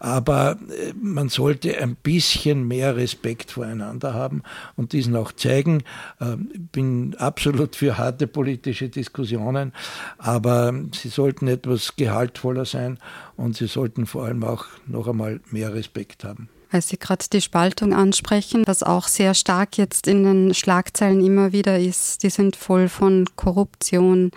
Aber 0.00 0.58
man 1.00 1.27
man 1.28 1.32
sollte 1.34 1.76
ein 1.76 1.94
bisschen 1.94 2.66
mehr 2.66 2.96
Respekt 2.96 3.50
voreinander 3.50 4.14
haben 4.14 4.42
und 4.76 4.94
diesen 4.94 5.14
auch 5.14 5.30
zeigen. 5.30 5.82
Ähm, 6.22 6.48
ich 6.54 6.70
bin 6.72 7.14
absolut 7.18 7.76
für 7.76 7.98
harte 7.98 8.26
politische 8.26 8.88
Diskussionen, 8.88 9.74
aber 10.16 10.72
sie 10.94 11.08
sollten 11.08 11.46
etwas 11.46 11.96
gehaltvoller 11.96 12.64
sein 12.64 12.98
und 13.36 13.56
sie 13.58 13.66
sollten 13.66 14.06
vor 14.06 14.24
allem 14.24 14.42
auch 14.42 14.64
noch 14.86 15.06
einmal 15.06 15.40
mehr 15.50 15.74
Respekt 15.74 16.24
haben 16.24 16.48
weil 16.70 16.82
Sie 16.82 16.98
gerade 16.98 17.24
die 17.32 17.40
Spaltung 17.40 17.94
ansprechen, 17.94 18.64
was 18.66 18.82
auch 18.82 19.08
sehr 19.08 19.34
stark 19.34 19.78
jetzt 19.78 20.06
in 20.06 20.24
den 20.24 20.54
Schlagzeilen 20.54 21.24
immer 21.24 21.52
wieder 21.52 21.78
ist. 21.78 22.22
Die 22.22 22.30
sind 22.30 22.56
voll 22.56 22.88
von 22.88 23.24
Korruption, 23.36 24.30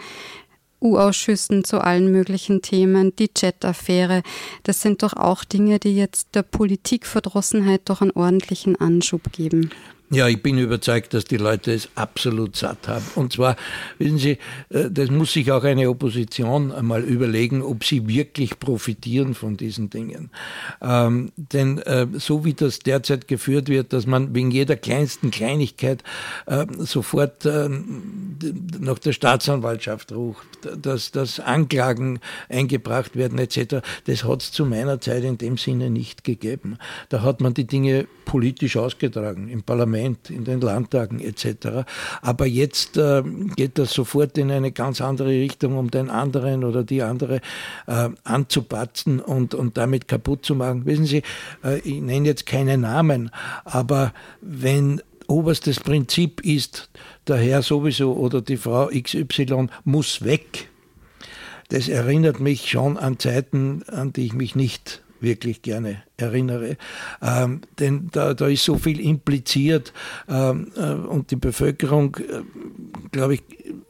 U-Ausschüssen 0.82 1.64
zu 1.64 1.80
allen 1.80 2.12
möglichen 2.12 2.62
Themen, 2.62 3.16
die 3.16 3.34
Chat-Affäre. 3.34 4.24
Das 4.64 4.82
sind 4.82 5.04
doch 5.04 5.14
auch 5.14 5.44
Dinge, 5.44 5.80
die 5.80 5.96
jetzt 5.96 6.36
der 6.36 6.44
Politikverdrossenheit 6.44 7.82
doch 7.86 8.02
einen 8.02 8.12
ordentlichen 8.12 8.76
Anschub 8.76 9.32
geben. 9.32 9.70
Ja, 10.14 10.28
ich 10.28 10.44
bin 10.44 10.58
überzeugt, 10.58 11.14
dass 11.14 11.24
die 11.24 11.38
Leute 11.38 11.72
es 11.72 11.88
absolut 11.96 12.58
satt 12.58 12.90
haben. 12.90 13.06
Und 13.16 13.32
zwar, 13.32 13.56
wissen 13.98 14.18
Sie, 14.18 14.38
äh, 14.70 14.92
das 14.92 15.10
muss 15.10 15.32
sich 15.32 15.50
auch 15.54 15.64
eine 15.64 15.90
Opposition 15.90 16.74
einmal 16.74 17.04
überlegen, 17.04 17.62
ob 17.62 17.86
sie 17.86 18.10
wirklich 18.10 18.60
profitieren 18.60 19.36
von 19.36 19.56
diesen 19.56 19.90
Dingen. 19.90 20.30
Ähm, 20.82 21.32
denn 21.38 21.78
äh, 21.78 22.08
so 22.16 22.44
wie 22.44 22.54
das 22.54 22.80
derzeit 22.80 23.30
geführt 23.30 23.70
wird, 23.70 23.94
dass 23.94 24.06
man 24.06 24.36
wegen 24.36 24.52
jeder 24.52 24.76
kleinsten 24.76 25.32
Kleinigkeit 25.32 26.04
äh, 26.46 26.66
sofort 26.80 27.46
äh, 27.46 27.70
nach 28.80 29.00
der 29.00 29.14
Staatsanwaltschaft 29.14 30.12
ruft, 30.12 30.46
dass, 30.82 31.12
dass 31.12 31.40
Anklagen 31.40 32.20
eingebracht 32.50 33.16
werden 33.16 33.40
etc., 33.40 33.78
das 34.08 34.26
hat 34.26 34.42
es 34.42 34.52
zu 34.52 34.66
meiner 34.66 35.00
Zeit 35.00 35.24
in 35.24 35.38
dem 35.38 35.58
Sinne 35.58 35.90
nicht 35.90 36.26
gegeben. 36.26 36.78
Da 37.08 37.22
hat 37.22 37.40
man 37.40 37.54
die 37.54 37.66
Dinge 37.66 38.08
politisch 38.26 38.76
ausgetragen, 38.76 39.48
im 39.48 39.64
Parlament, 39.64 40.01
in 40.06 40.44
den 40.46 40.62
Landtagen 40.62 41.20
etc. 41.20 41.86
Aber 42.22 42.46
jetzt 42.46 42.98
äh, 42.98 43.24
geht 43.56 43.78
das 43.78 43.94
sofort 43.94 44.38
in 44.38 44.52
eine 44.52 44.72
ganz 44.72 45.02
andere 45.02 45.30
Richtung, 45.30 45.78
um 45.78 45.92
den 45.92 46.10
anderen 46.10 46.64
oder 46.64 46.84
die 46.84 47.02
andere 47.02 47.42
äh, 47.88 48.10
anzupatzen 48.24 49.20
und, 49.20 49.54
und 49.54 49.78
damit 49.78 50.08
kaputt 50.08 50.46
zu 50.46 50.56
machen. 50.56 50.86
Wissen 50.86 51.06
Sie, 51.06 51.24
äh, 51.64 51.80
ich 51.80 52.02
nenne 52.02 52.28
jetzt 52.28 52.46
keine 52.46 52.78
Namen, 52.78 53.32
aber 53.66 54.14
wenn 54.42 55.02
oberstes 55.28 55.80
Prinzip 55.80 56.42
ist, 56.42 56.90
der 57.28 57.38
Herr 57.38 57.62
sowieso 57.62 58.14
oder 58.14 58.42
die 58.42 58.58
Frau 58.58 58.88
XY 58.88 59.68
muss 59.84 60.24
weg. 60.24 60.70
Das 61.70 61.88
erinnert 61.88 62.42
mich 62.42 62.70
schon 62.70 62.98
an 62.98 63.18
Zeiten, 63.18 63.84
an 63.88 64.12
die 64.12 64.26
ich 64.26 64.34
mich 64.34 64.56
nicht 64.56 65.02
wirklich 65.22 65.62
gerne 65.62 66.04
erinnere. 66.18 66.78
Ähm, 67.22 67.62
denn 67.80 68.10
da, 68.12 68.34
da 68.34 68.48
ist 68.48 68.66
so 68.66 68.78
viel 68.78 69.00
impliziert 69.00 69.94
ähm, 70.28 70.72
äh, 70.76 70.94
und 70.94 71.32
die 71.32 71.36
Bevölkerung, 71.36 72.18
äh, 72.18 72.42
glaube 73.12 73.36
ich, 73.36 73.44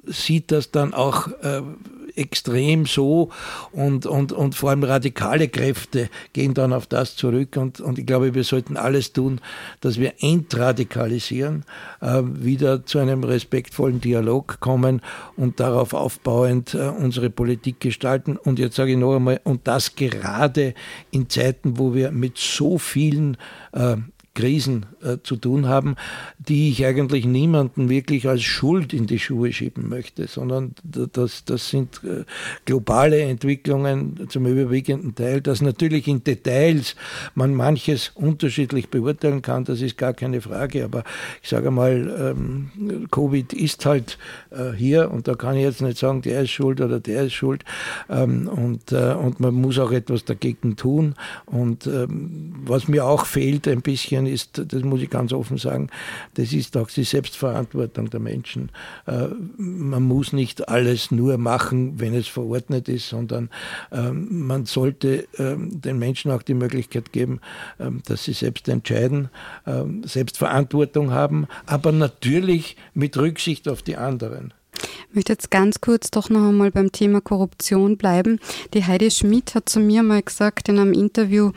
sieht 0.06 0.52
das 0.52 0.72
dann 0.72 0.94
auch 0.94 1.28
äh, 1.42 1.62
extrem 2.16 2.86
so 2.86 3.30
und, 3.72 4.06
und, 4.06 4.32
und 4.32 4.56
vor 4.56 4.70
allem 4.70 4.84
radikale 4.84 5.48
Kräfte 5.48 6.10
gehen 6.34 6.54
dann 6.54 6.74
auf 6.74 6.88
das 6.88 7.16
zurück 7.16 7.58
und, 7.58 7.80
und 7.80 8.00
ich 8.00 8.06
glaube, 8.06 8.34
wir 8.34 8.44
sollten 8.44 8.78
alles 8.78 9.14
tun, 9.14 9.42
dass 9.82 10.00
wir 10.00 10.14
entradikalisieren, 10.20 11.66
äh, 12.02 12.22
wieder 12.24 12.86
zu 12.86 13.00
einem 13.00 13.24
respektvollen 13.24 14.02
Dialog 14.02 14.60
kommen 14.60 15.02
und 15.36 15.60
darauf 15.60 15.94
aufbauend 15.94 16.74
äh, 16.74 16.90
unsere 16.90 17.30
Politik 17.30 17.80
gestalten. 17.80 18.38
Und 18.38 18.60
jetzt 18.60 18.76
sage 18.76 18.92
ich 18.92 18.98
noch 18.98 19.16
einmal, 19.16 19.40
und 19.44 19.68
das 19.68 19.96
gerade 19.96 20.74
in 21.12 21.30
Zeiten, 21.30 21.78
wo 21.78 21.94
wir 21.94 22.12
mit 22.12 22.38
so 22.38 22.78
vielen 22.78 23.38
äh, 23.74 23.98
Krisen 24.34 24.86
äh, 25.04 25.18
zu 25.24 25.36
tun 25.36 25.68
haben, 25.68 25.96
die 26.40 26.70
ich 26.70 26.86
eigentlich 26.86 27.26
niemanden 27.26 27.90
wirklich 27.90 28.28
als 28.28 28.44
Schuld 28.44 28.94
in 28.94 29.08
die 29.08 29.20
Schuhe 29.20 29.52
schieben 29.52 29.90
möchte, 29.90 30.28
sondern 30.28 30.74
das, 30.84 31.44
das 31.46 31.70
sind 31.70 32.02
äh, 32.04 32.24
globale 32.66 33.22
Entwicklungen 33.22 34.28
zum 34.30 34.46
überwiegenden 34.46 35.16
Teil, 35.16 35.42
dass 35.42 35.62
natürlich 35.62 36.08
in 36.08 36.24
Details 36.24 36.96
man 37.36 37.54
manches 37.54 38.12
unterschiedlich 38.16 38.90
beurteilen 38.90 39.42
kann, 39.42 39.66
das 39.66 39.82
ist 39.82 39.98
gar 39.98 40.14
keine 40.14 40.42
Frage, 40.42 40.86
aber 40.86 41.04
ich 41.42 41.50
sage 41.50 41.72
mal, 41.72 42.36
ähm, 42.36 43.08
Covid 43.12 43.54
ist 43.54 43.86
halt 43.86 44.18
äh, 44.52 44.72
hier 44.76 45.12
und 45.12 45.28
da 45.28 45.36
kann 45.36 45.56
ich 45.56 45.64
jetzt 45.64 45.82
nicht 45.82 45.98
sagen, 45.98 46.22
der 46.22 46.42
ist 46.42 46.52
schuld 46.52 46.82
oder 46.82 47.00
der 47.00 47.24
ist 47.24 47.34
schuld. 47.34 47.64
Ähm, 48.10 48.48
und, 48.48 48.92
äh, 48.92 49.14
und 49.14 49.40
man 49.40 49.54
muss 49.54 49.80
auch 49.80 49.92
etwas 49.92 50.26
dagegen 50.26 50.76
tun. 50.76 51.16
Und 51.46 51.88
ähm, 51.88 52.54
was 52.66 52.88
mir 52.88 53.06
auch 53.06 53.26
fehlt 53.26 53.68
ein 53.68 53.82
bisschen, 53.82 54.21
Medien 54.22 54.34
ist, 54.34 54.62
das 54.66 54.84
muss 54.84 55.02
ich 55.02 55.10
ganz 55.10 55.34
offen 55.34 55.58
sagen, 55.58 55.90
das 56.36 56.54
ist 56.54 56.78
auch 56.78 56.90
die 56.90 57.04
Selbstverantwortung 57.04 58.10
der 58.10 58.20
Menschen. 58.20 58.70
Äh, 59.08 59.28
man 59.58 60.04
muss 60.04 60.34
nicht 60.34 60.70
alles 60.70 61.12
nur 61.12 61.38
machen, 61.38 62.00
wenn 62.00 62.14
es 62.14 62.28
verordnet 62.28 62.90
ist, 62.90 63.10
sondern 63.10 63.50
ähm, 63.92 64.48
man 64.48 64.66
sollte 64.66 65.28
ähm, 65.38 65.82
den 65.82 66.00
Menschen 66.00 66.32
auch 66.32 66.42
die 66.42 66.54
Möglichkeit 66.54 67.12
geben, 67.12 67.42
ähm, 67.80 68.02
dass 68.06 68.24
sie 68.26 68.34
selbst 68.34 68.68
entscheiden, 68.70 69.30
Selbstverantwortung 70.04 71.12
haben, 71.12 71.48
aber 71.66 71.92
natürlich 71.92 72.76
mit 72.94 73.18
Rücksicht 73.18 73.68
auf 73.68 73.82
die 73.82 73.98
anderen. 73.98 74.54
Möchte 75.14 75.34
jetzt 75.34 75.52
ganz 75.52 75.82
kurz 75.82 76.10
doch 76.10 76.30
noch 76.30 76.48
einmal 76.48 76.72
beim 76.72 76.92
Thema 76.92 77.20
Korruption 77.20 77.98
bleiben. 77.98 78.40
Die 78.74 78.86
Heidi 78.86 79.12
Schmidt 79.12 79.56
hat 79.56 79.68
zu 79.68 79.80
mir 79.82 80.04
mal 80.04 80.22
gesagt 80.22 80.70
in 80.70 80.80
einem 80.80 80.94
Interview, 80.94 81.52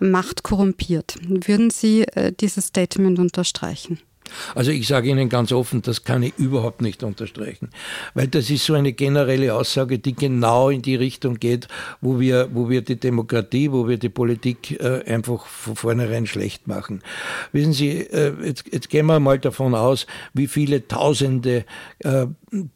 Macht 0.00 0.42
korrumpiert. 0.42 1.14
Würden 1.28 1.70
Sie 1.70 2.02
äh, 2.02 2.32
dieses 2.32 2.66
Statement 2.66 3.18
unterstreichen? 3.18 4.00
Also 4.54 4.70
ich 4.70 4.86
sage 4.86 5.10
Ihnen 5.10 5.28
ganz 5.28 5.52
offen, 5.52 5.82
das 5.82 6.04
kann 6.04 6.22
ich 6.22 6.34
überhaupt 6.38 6.82
nicht 6.82 7.02
unterstreichen, 7.02 7.70
weil 8.14 8.28
das 8.28 8.50
ist 8.50 8.64
so 8.64 8.74
eine 8.74 8.92
generelle 8.92 9.54
Aussage, 9.54 9.98
die 9.98 10.14
genau 10.14 10.70
in 10.70 10.82
die 10.82 10.96
Richtung 10.96 11.36
geht, 11.36 11.68
wo 12.00 12.20
wir, 12.20 12.48
wo 12.52 12.68
wir 12.68 12.82
die 12.82 12.96
Demokratie, 12.96 13.72
wo 13.72 13.88
wir 13.88 13.98
die 13.98 14.08
Politik 14.08 14.80
äh, 14.80 15.02
einfach 15.06 15.46
von 15.46 15.76
vornherein 15.76 16.26
schlecht 16.26 16.66
machen. 16.66 17.02
Wissen 17.52 17.72
Sie, 17.72 17.90
äh, 17.90 18.32
jetzt, 18.44 18.64
jetzt 18.72 18.90
gehen 18.90 19.06
wir 19.06 19.20
mal 19.20 19.38
davon 19.38 19.74
aus, 19.74 20.06
wie 20.34 20.46
viele 20.46 20.86
Tausende 20.88 21.64
äh, 22.00 22.26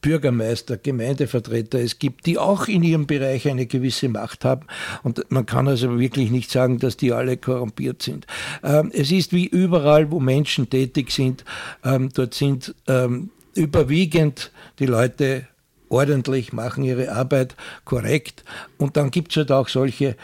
Bürgermeister, 0.01 0.77
Gemeindevertreter 0.77 1.79
es 1.79 1.99
gibt, 1.99 2.27
die 2.27 2.39
auch 2.39 2.69
in 2.69 2.83
ihrem 2.83 3.07
Bereich 3.07 3.49
eine 3.49 3.67
gewisse 3.67 4.09
Macht 4.09 4.45
haben. 4.45 4.67
Und 5.03 5.25
man 5.31 5.47
kann 5.47 5.69
also 5.69 5.99
wirklich 5.99 6.31
nicht 6.31 6.51
sagen, 6.51 6.79
dass 6.79 6.97
die 6.97 7.13
alle 7.13 7.37
korrumpiert 7.37 8.03
sind. 8.03 8.27
Ähm, 8.63 8.91
es 8.93 9.11
ist 9.11 9.33
wie 9.33 9.47
überall, 9.47 10.11
wo 10.11 10.21
Menschen 10.21 10.69
tätig 10.69 11.11
sind, 11.13 11.40
ähm, 11.85 12.11
dort 12.15 12.35
sind 12.35 12.75
ähm, 12.87 13.31
überwiegend 13.55 14.53
die 14.79 14.87
Leute 14.87 15.47
ordentlich, 15.89 16.53
machen 16.53 16.85
ihre 16.85 17.13
Arbeit 17.13 17.57
korrekt. 17.85 18.45
Und 18.79 18.97
dann 18.97 19.11
gibt 19.11 19.33
es 19.33 19.37
halt 19.39 19.51
auch 19.51 19.69
solche, 19.69 20.17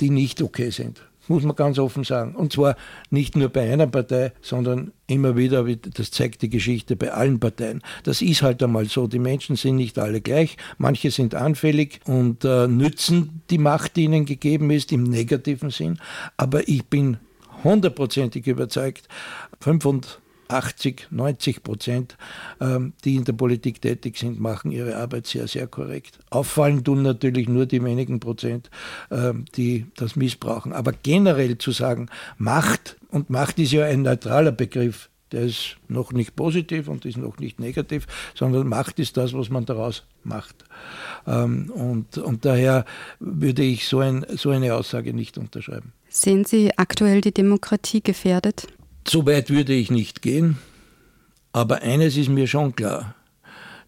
die 0.00 0.10
nicht 0.10 0.40
okay 0.40 0.70
sind. 0.70 1.02
muss 1.30 1.44
man 1.44 1.54
ganz 1.54 1.78
offen 1.78 2.02
sagen. 2.04 2.34
Und 2.34 2.52
zwar 2.52 2.76
nicht 3.08 3.36
nur 3.36 3.48
bei 3.48 3.72
einer 3.72 3.86
Partei, 3.86 4.32
sondern 4.42 4.92
immer 5.06 5.36
wieder, 5.36 5.64
das 5.64 6.10
zeigt 6.10 6.42
die 6.42 6.50
Geschichte 6.50 6.96
bei 6.96 7.12
allen 7.12 7.38
Parteien. 7.38 7.82
Das 8.02 8.20
ist 8.20 8.42
halt 8.42 8.62
einmal 8.62 8.86
so. 8.86 9.06
Die 9.06 9.20
Menschen 9.20 9.56
sind 9.56 9.76
nicht 9.76 9.98
alle 9.98 10.20
gleich. 10.20 10.56
Manche 10.76 11.10
sind 11.10 11.34
anfällig 11.34 12.00
und 12.04 12.44
äh, 12.44 12.66
nützen 12.66 13.42
die 13.48 13.58
Macht, 13.58 13.96
die 13.96 14.04
ihnen 14.04 14.26
gegeben 14.26 14.70
ist, 14.70 14.92
im 14.92 15.04
negativen 15.04 15.70
Sinn. 15.70 15.98
Aber 16.36 16.68
ich 16.68 16.84
bin 16.86 17.18
hundertprozentig 17.64 18.46
überzeugt, 18.46 19.08
500 19.60 20.20
80, 20.50 21.08
90 21.10 21.62
Prozent, 21.62 22.16
ähm, 22.60 22.92
die 23.04 23.16
in 23.16 23.24
der 23.24 23.32
Politik 23.32 23.80
tätig 23.80 24.18
sind, 24.18 24.40
machen 24.40 24.72
ihre 24.72 24.96
Arbeit 24.96 25.26
sehr, 25.26 25.48
sehr 25.48 25.66
korrekt. 25.66 26.18
Auffallen 26.30 26.84
tun 26.84 27.02
natürlich 27.02 27.48
nur 27.48 27.66
die 27.66 27.82
wenigen 27.82 28.20
Prozent, 28.20 28.70
ähm, 29.10 29.44
die 29.56 29.86
das 29.96 30.16
missbrauchen. 30.16 30.72
Aber 30.72 30.92
generell 30.92 31.58
zu 31.58 31.70
sagen, 31.70 32.08
Macht, 32.36 32.96
und 33.10 33.30
Macht 33.30 33.58
ist 33.58 33.72
ja 33.72 33.84
ein 33.84 34.02
neutraler 34.02 34.52
Begriff, 34.52 35.08
der 35.32 35.42
ist 35.42 35.76
noch 35.86 36.12
nicht 36.12 36.34
positiv 36.34 36.88
und 36.88 37.04
ist 37.04 37.16
noch 37.16 37.38
nicht 37.38 37.60
negativ, 37.60 38.06
sondern 38.34 38.66
Macht 38.66 38.98
ist 38.98 39.16
das, 39.16 39.32
was 39.32 39.48
man 39.48 39.64
daraus 39.64 40.04
macht. 40.24 40.64
Ähm, 41.26 41.70
und, 41.70 42.18
und 42.18 42.44
daher 42.44 42.84
würde 43.20 43.62
ich 43.62 43.86
so, 43.86 44.00
ein, 44.00 44.26
so 44.34 44.50
eine 44.50 44.74
Aussage 44.74 45.14
nicht 45.14 45.38
unterschreiben. 45.38 45.92
Sehen 46.12 46.44
Sie 46.44 46.76
aktuell 46.76 47.20
die 47.20 47.32
Demokratie 47.32 48.02
gefährdet? 48.02 48.66
So 49.06 49.26
weit 49.26 49.48
würde 49.48 49.72
ich 49.72 49.92
nicht 49.92 50.22
gehen, 50.22 50.58
aber 51.52 51.82
eines 51.82 52.16
ist 52.16 52.28
mir 52.28 52.48
schon 52.48 52.74
klar. 52.74 53.14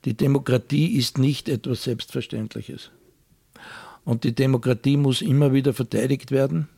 Die 0.05 0.15
Demokratie 0.15 0.97
ist 0.97 1.19
nicht 1.19 1.49
etwas 1.49 1.83
Selbstverständliches. 1.83 2.93
Und 4.05 4.23
die 4.23 4.37
Demokratie 4.37 4.97
muss 4.97 5.21
immer 5.21 5.53
wieder 5.53 5.75
verteidigt 5.75 6.31
werden, 6.31 6.69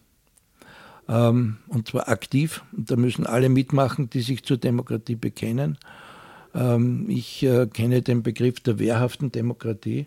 ähm, 1.10 1.58
und 1.68 1.88
zwar 1.88 2.08
aktiv. 2.08 2.64
Und 2.72 2.90
da 2.90 2.96
müssen 2.96 3.26
alle 3.26 3.50
mitmachen, 3.50 4.08
die 4.08 4.22
sich 4.22 4.44
zur 4.44 4.56
Demokratie 4.56 5.16
bekennen. 5.16 5.76
Ähm, 6.54 7.04
ich 7.10 7.42
äh, 7.42 7.66
kenne 7.66 8.00
den 8.00 8.22
Begriff 8.22 8.60
der 8.60 8.78
wehrhaften 8.78 9.30
Demokratie. 9.30 10.06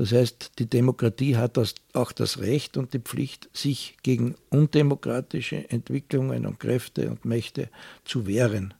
Das 0.00 0.12
heißt, 0.12 0.52
die 0.58 0.64
Demokratie 0.64 1.36
hat 1.36 1.58
das, 1.58 1.74
auch 1.92 2.12
das 2.12 2.38
Recht 2.38 2.78
und 2.78 2.94
die 2.94 3.00
Pflicht, 3.00 3.50
sich 3.52 3.98
gegen 4.02 4.34
undemokratische 4.48 5.68
Entwicklungen 5.68 6.46
und 6.46 6.58
Kräfte 6.58 7.10
und 7.10 7.26
Mächte 7.26 7.68
zu 8.06 8.26
wehren. 8.26 8.72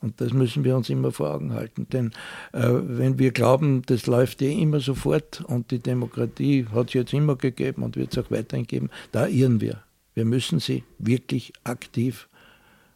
Und 0.00 0.20
das 0.20 0.32
müssen 0.32 0.64
wir 0.64 0.76
uns 0.76 0.90
immer 0.90 1.12
vor 1.12 1.32
Augen 1.32 1.52
halten. 1.52 1.86
Denn 1.92 2.10
äh, 2.52 2.68
wenn 2.68 3.16
wir 3.16 3.30
glauben, 3.30 3.82
das 3.86 4.08
läuft 4.08 4.42
eh 4.42 4.60
immer 4.60 4.80
sofort 4.80 5.40
und 5.46 5.70
die 5.70 5.78
Demokratie 5.78 6.66
hat 6.74 6.88
es 6.88 6.94
jetzt 6.94 7.12
immer 7.12 7.36
gegeben 7.36 7.84
und 7.84 7.94
wird 7.94 8.16
es 8.16 8.24
auch 8.24 8.32
weiterhin 8.32 8.66
geben, 8.66 8.90
da 9.12 9.28
irren 9.28 9.60
wir. 9.60 9.84
Wir 10.14 10.24
müssen 10.24 10.58
sie 10.58 10.82
wirklich 10.98 11.52
aktiv 11.62 12.28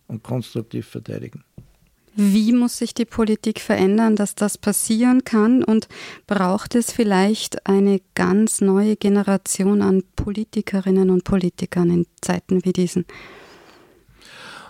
und 0.09 0.25
konstruktiv 0.25 0.89
verteidigen. 0.89 1.45
Wie 2.17 2.53
muss 2.53 2.79
sich 2.79 2.93
die 2.93 3.05
Politik 3.05 3.61
verändern, 3.61 4.17
dass 4.17 4.35
das 4.35 4.59
passieren 4.59 5.25
kann? 5.25 5.63
Und 5.63 5.89
braucht 6.27 6.75
es 6.75 6.93
vielleicht 6.93 7.67
eine 7.67 8.01
ganz 8.15 8.61
neue 8.61 8.97
Generation 8.97 9.81
an 9.81 10.03
Politikerinnen 10.17 11.11
und 11.11 11.25
Politikern 11.25 11.91
in 11.91 12.07
Zeiten 12.21 12.65
wie 12.65 12.73
diesen? 12.73 13.05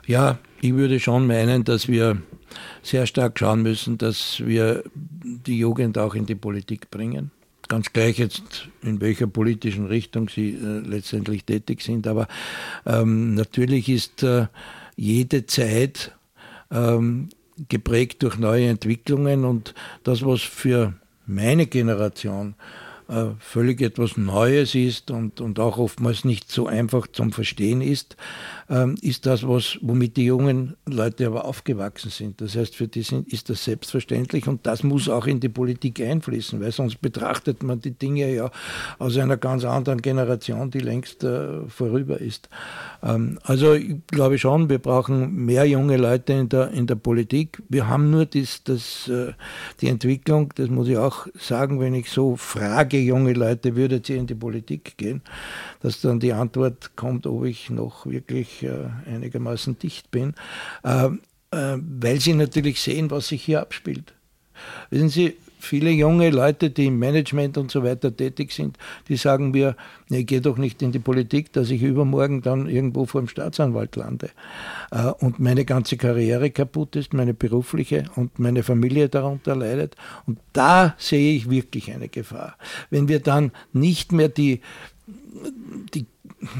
Ja, 0.06 0.38
ich 0.60 0.74
würde 0.74 1.00
schon 1.00 1.26
meinen, 1.26 1.64
dass 1.64 1.88
wir 1.88 2.18
sehr 2.82 3.06
stark 3.06 3.38
schauen 3.38 3.62
müssen, 3.62 3.96
dass 3.96 4.40
wir 4.44 4.82
die 4.94 5.58
Jugend 5.58 5.98
auch 5.98 6.14
in 6.14 6.26
die 6.26 6.34
Politik 6.34 6.90
bringen. 6.90 7.30
Ganz 7.68 7.92
gleich 7.92 8.18
jetzt, 8.18 8.68
in 8.82 9.00
welcher 9.00 9.28
politischen 9.28 9.86
Richtung 9.86 10.28
sie 10.28 10.54
äh, 10.54 10.80
letztendlich 10.80 11.44
tätig 11.44 11.82
sind. 11.82 12.06
Aber 12.08 12.26
ähm, 12.84 13.34
natürlich 13.34 13.88
ist 13.88 14.24
äh, 14.24 14.48
jede 14.96 15.46
Zeit 15.46 16.12
ähm, 16.70 17.28
geprägt 17.68 18.22
durch 18.22 18.38
neue 18.38 18.68
Entwicklungen 18.68 19.44
und 19.44 19.74
das, 20.04 20.24
was 20.24 20.40
für 20.40 20.94
meine 21.26 21.66
Generation 21.66 22.54
völlig 23.38 23.80
etwas 23.80 24.16
Neues 24.16 24.74
ist 24.74 25.10
und, 25.10 25.40
und 25.40 25.58
auch 25.58 25.78
oftmals 25.78 26.24
nicht 26.24 26.50
so 26.50 26.66
einfach 26.66 27.06
zum 27.08 27.32
Verstehen 27.32 27.80
ist, 27.80 28.16
ähm, 28.70 28.94
ist 29.02 29.26
das, 29.26 29.46
was, 29.46 29.78
womit 29.82 30.16
die 30.16 30.26
jungen 30.26 30.76
Leute 30.86 31.26
aber 31.26 31.44
aufgewachsen 31.44 32.10
sind. 32.10 32.40
Das 32.40 32.54
heißt, 32.54 32.76
für 32.76 32.86
die 32.86 33.02
sind, 33.02 33.26
ist 33.32 33.50
das 33.50 33.64
selbstverständlich 33.64 34.46
und 34.46 34.64
das 34.64 34.84
muss 34.84 35.08
auch 35.08 35.26
in 35.26 35.40
die 35.40 35.48
Politik 35.48 36.00
einfließen, 36.00 36.60
weil 36.60 36.70
sonst 36.70 37.00
betrachtet 37.00 37.64
man 37.64 37.80
die 37.80 37.90
Dinge 37.90 38.32
ja 38.32 38.50
aus 38.98 39.16
einer 39.16 39.36
ganz 39.36 39.64
anderen 39.64 40.00
Generation, 40.00 40.70
die 40.70 40.78
längst 40.78 41.24
äh, 41.24 41.66
vorüber 41.68 42.20
ist. 42.20 42.48
Ähm, 43.02 43.40
also 43.42 43.74
ich 43.74 43.96
glaube 44.06 44.38
schon, 44.38 44.68
wir 44.68 44.78
brauchen 44.78 45.34
mehr 45.46 45.64
junge 45.64 45.96
Leute 45.96 46.34
in 46.34 46.48
der, 46.48 46.70
in 46.70 46.86
der 46.86 46.94
Politik. 46.94 47.60
Wir 47.68 47.88
haben 47.88 48.10
nur 48.10 48.26
das, 48.26 48.62
das, 48.62 49.08
äh, 49.08 49.32
die 49.80 49.88
Entwicklung, 49.88 50.52
das 50.54 50.68
muss 50.68 50.86
ich 50.86 50.96
auch 50.96 51.26
sagen, 51.34 51.80
wenn 51.80 51.94
ich 51.94 52.08
so 52.10 52.36
frage, 52.36 52.99
junge 53.04 53.32
Leute, 53.32 53.76
würdet 53.76 54.08
ihr 54.08 54.16
in 54.16 54.26
die 54.26 54.34
Politik 54.34 54.96
gehen, 54.96 55.22
dass 55.80 56.00
dann 56.00 56.20
die 56.20 56.32
Antwort 56.32 56.96
kommt, 56.96 57.26
ob 57.26 57.44
ich 57.44 57.70
noch 57.70 58.06
wirklich 58.06 58.62
äh, 58.62 58.88
einigermaßen 59.06 59.78
dicht 59.78 60.10
bin, 60.10 60.34
äh, 60.84 61.06
äh, 61.06 61.78
weil 61.78 62.20
sie 62.20 62.34
natürlich 62.34 62.80
sehen, 62.80 63.10
was 63.10 63.28
sich 63.28 63.42
hier 63.42 63.60
abspielt. 63.60 64.14
Wissen 64.90 65.08
Sie, 65.08 65.36
viele 65.60 65.90
junge 65.90 66.30
Leute, 66.30 66.70
die 66.70 66.86
im 66.86 66.98
Management 66.98 67.58
und 67.58 67.70
so 67.70 67.82
weiter 67.82 68.14
tätig 68.14 68.52
sind, 68.52 68.78
die 69.08 69.16
sagen 69.16 69.50
mir, 69.50 69.76
ich 70.08 70.26
gehe 70.26 70.40
doch 70.40 70.58
nicht 70.58 70.82
in 70.82 70.92
die 70.92 70.98
Politik, 70.98 71.52
dass 71.52 71.70
ich 71.70 71.82
übermorgen 71.82 72.42
dann 72.42 72.68
irgendwo 72.68 73.06
vor 73.06 73.20
dem 73.20 73.28
Staatsanwalt 73.28 73.96
lande 73.96 74.30
äh, 74.90 75.06
und 75.20 75.38
meine 75.38 75.64
ganze 75.64 75.96
Karriere 75.96 76.50
kaputt 76.50 76.96
ist, 76.96 77.12
meine 77.12 77.34
berufliche 77.34 78.04
und 78.16 78.38
meine 78.38 78.62
Familie 78.62 79.08
darunter 79.08 79.56
leidet. 79.56 79.96
Und 80.26 80.38
da 80.52 80.94
sehe 80.98 81.34
ich 81.34 81.50
wirklich 81.50 81.92
eine 81.92 82.08
Gefahr. 82.08 82.56
Wenn 82.90 83.08
wir 83.08 83.20
dann 83.20 83.52
nicht 83.72 84.12
mehr 84.12 84.28
die, 84.28 84.60
die 85.94 86.06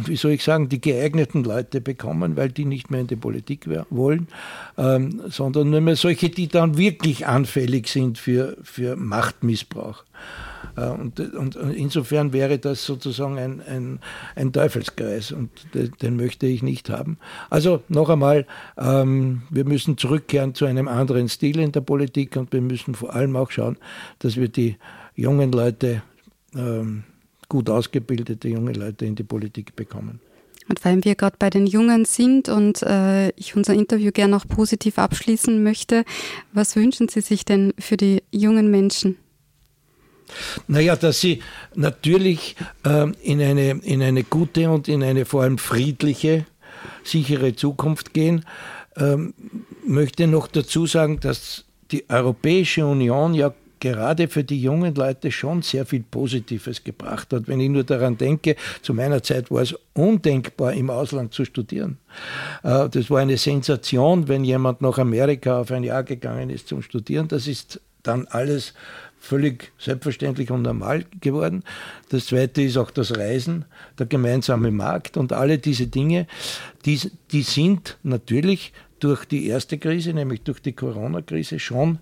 wie 0.05 0.16
soll 0.16 0.33
ich 0.33 0.45
sagen, 0.45 0.69
die 0.69 0.81
geeigneten 0.81 1.45
Leute 1.45 1.81
bekommen, 1.81 2.37
weil 2.37 2.51
die 2.51 2.64
nicht 2.64 2.90
mehr 2.90 3.01
in 3.01 3.07
die 3.07 3.16
Politik 3.16 3.66
wollen, 3.90 4.29
ähm, 4.77 5.23
sondern 5.29 5.71
nur 5.71 5.81
mehr 5.81 5.97
solche, 5.97 6.29
die 6.29 6.49
dann 6.49 6.77
wirklich 6.77 7.27
anfällig 7.27 7.88
sind 7.88 8.19
für, 8.19 8.57
für 8.62 8.97
Machtmissbrauch. 8.97 10.05
Äh, 10.77 10.88
und, 10.88 11.21
und, 11.21 11.57
insofern 11.57 12.33
wäre 12.33 12.59
das 12.59 12.85
sozusagen 12.85 13.38
ein, 13.38 13.62
ein, 13.62 14.01
ein 14.37 14.53
Teufelskreis 14.53 15.33
und 15.33 15.51
den, 15.75 15.93
den, 16.03 16.16
möchte 16.16 16.47
ich 16.47 16.62
nicht 16.62 16.90
haben. 16.90 17.19
Also 17.49 17.83
noch 17.88 18.11
einmal, 18.11 18.47
ähm, 18.77 19.43
wir 19.51 19.64
müssen 19.64 19.97
zurückkehren 19.97 20.55
zu 20.55 20.66
einem 20.66 20.88
anderen 20.88 21.29
Stil 21.29 21.59
in 21.59 21.73
der 21.73 21.81
Politik 21.81 22.37
und 22.37 22.53
wir 22.53 22.61
müssen 22.61 22.95
vor 22.95 23.14
allem 23.14 23.37
auch 23.37 23.51
schauen, 23.51 23.79
dass 24.19 24.37
wir 24.37 24.49
die 24.49 24.77
jungen 25.14 25.53
Leute 25.53 26.03
ähm, 26.55 27.05
gut 27.51 27.69
ausgebildete 27.69 28.49
junge 28.49 28.73
Leute 28.73 29.05
in 29.05 29.15
die 29.15 29.25
Politik 29.25 29.77
bekommen. 29.77 30.21
Und 30.71 30.83
weil 30.85 31.05
wir 31.05 31.17
gerade 31.17 31.37
bei 31.39 31.51
den 31.51 31.67
Jungen 31.67 32.05
sind 32.05 32.49
und 32.49 32.83
äh, 32.83 33.31
ich 33.31 33.57
unser 33.57 33.75
Interview 33.75 34.13
gerne 34.13 34.31
noch 34.31 34.47
positiv 34.47 34.99
abschließen 34.99 35.63
möchte, 35.63 36.05
was 36.53 36.77
wünschen 36.77 37.09
Sie 37.09 37.21
sich 37.21 37.45
denn 37.45 37.75
für 37.79 37.97
die 37.97 38.23
jungen 38.31 38.71
Menschen? 38.71 39.17
Naja, 40.69 40.95
dass 40.95 41.21
sie 41.21 41.43
natürlich 41.75 42.55
äh, 42.85 43.11
in, 43.23 43.43
eine, 43.43 43.71
in 43.83 44.01
eine 44.01 44.23
gute 44.23 44.71
und 44.71 44.87
in 44.87 45.03
eine 45.03 45.25
vor 45.25 45.43
allem 45.43 45.59
friedliche, 45.59 46.47
sichere 47.03 47.57
Zukunft 47.57 48.15
gehen. 48.15 48.45
Ähm, 48.97 49.35
möchte 49.85 50.29
noch 50.29 50.47
dazu 50.47 50.87
sagen, 50.87 51.19
dass 51.19 51.65
die 51.91 52.09
Europäische 52.09 52.87
Union 52.87 53.35
ja 53.35 53.53
gerade 53.81 54.29
für 54.29 54.45
die 54.45 54.61
jungen 54.61 54.95
Leute 54.95 55.33
schon 55.33 55.62
sehr 55.62 55.87
viel 55.87 56.03
Positives 56.03 56.85
gebracht 56.85 57.33
hat. 57.33 57.49
Wenn 57.49 57.61
ich 57.61 57.71
nur 57.71 57.85
daran 57.85 58.16
denke, 58.16 58.57
zu 58.83 58.95
meiner 58.95 59.23
Zeit 59.23 59.51
war 59.51 59.62
es 59.62 59.75
undenkbar, 59.95 60.75
im 60.75 60.90
Ausland 60.90 61.35
zu 61.35 61.45
studieren. 61.45 61.99
Äh, 62.62 62.88
das 62.88 63.11
war 63.11 63.21
eine 63.21 63.37
Sensation, 63.37 64.29
wenn 64.29 64.45
jemand 64.45 64.83
nach 64.83 64.99
Amerika 64.99 65.61
auf 65.61 65.71
ein 65.73 65.83
Jahr 65.83 66.05
gegangen 66.05 66.51
ist 66.51 66.69
zum 66.69 66.83
Studieren. 66.83 67.29
Das 67.29 67.47
ist 67.47 67.81
dann 68.03 68.27
alles 68.29 68.75
völlig 69.19 69.73
selbstverständlich 69.79 70.51
und 70.51 70.62
normal 70.62 71.05
geworden. 71.21 71.62
Das 72.09 72.27
zweite 72.27 72.62
ist 72.62 72.79
auch 72.79 72.90
das 72.90 73.16
Reisen, 73.16 73.66
der 73.99 74.07
gemeinsame 74.07 74.71
Markt 74.71 75.16
und 75.16 75.33
alle 75.33 75.59
diese 75.59 75.87
Dinge, 75.87 76.27
die, 76.87 76.99
die 77.31 77.43
sind 77.43 77.99
natürlich 78.03 78.73
durch 78.99 79.25
die 79.27 79.47
erste 79.47 79.79
Krise, 79.79 80.12
nämlich 80.14 80.43
durch 80.43 80.61
die 80.61 80.73
Corona-Krise, 80.73 81.59
schon 81.59 81.99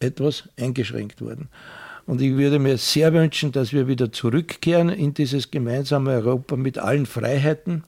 etwas 0.00 0.48
eingeschränkt 0.58 1.20
worden. 1.20 1.48
Und 2.06 2.20
ich 2.20 2.36
würde 2.36 2.58
mir 2.58 2.78
sehr 2.78 3.12
wünschen, 3.12 3.50
dass 3.52 3.72
wir 3.72 3.88
wieder 3.88 4.12
zurückkehren 4.12 4.88
in 4.88 5.12
dieses 5.12 5.50
gemeinsame 5.50 6.12
Europa 6.12 6.56
mit 6.56 6.78
allen 6.78 7.04
Freiheiten, 7.04 7.82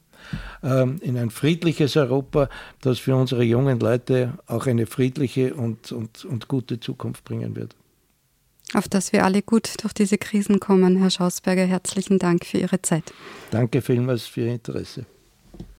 ähm, 0.62 0.98
in 1.02 1.16
ein 1.16 1.30
friedliches 1.30 1.96
Europa, 1.96 2.48
das 2.80 2.98
für 2.98 3.14
unsere 3.14 3.44
jungen 3.44 3.78
Leute 3.78 4.34
auch 4.46 4.66
eine 4.66 4.86
friedliche 4.86 5.54
und, 5.54 5.92
und, 5.92 6.24
und 6.24 6.48
gute 6.48 6.80
Zukunft 6.80 7.24
bringen 7.24 7.54
wird. 7.54 7.76
Auf 8.74 8.88
dass 8.88 9.12
wir 9.12 9.24
alle 9.24 9.40
gut 9.40 9.82
durch 9.82 9.94
diese 9.94 10.18
Krisen 10.18 10.60
kommen. 10.60 10.96
Herr 10.96 11.10
Schausberger, 11.10 11.64
herzlichen 11.64 12.18
Dank 12.18 12.44
für 12.44 12.58
Ihre 12.58 12.82
Zeit. 12.82 13.04
Danke 13.50 13.80
vielmals 13.80 14.26
für 14.26 14.42
Ihr 14.42 14.52
Interesse. 14.52 15.06